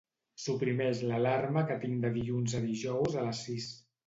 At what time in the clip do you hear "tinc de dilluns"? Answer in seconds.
1.83-2.57